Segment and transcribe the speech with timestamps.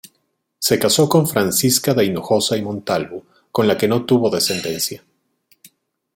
[0.57, 5.03] Se casó con Francisca de Hinojosa y Montalvo, con la que no tuvo descendencia.